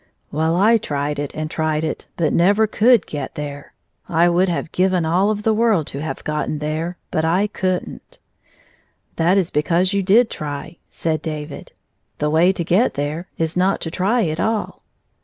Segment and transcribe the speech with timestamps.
[0.31, 3.73] "Well, I tried it and tried it, but never could get there.
[4.09, 7.87] I would have given all of the world to have gotten there, but I could
[7.87, 8.17] n't."
[9.17, 11.71] "That is because you did try," said David.
[12.17, 14.81] "The way to get there is not to try at all."